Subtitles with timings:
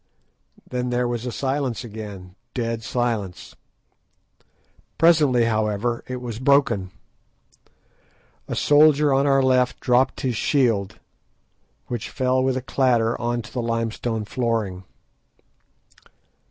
[0.71, 3.53] _"Then there was silence again—dead silence.
[4.97, 6.89] Presently, however, it was broken.
[8.47, 10.97] A soldier on our left dropped his shield,
[11.85, 14.85] which fell with a clatter on to the limestone flooring.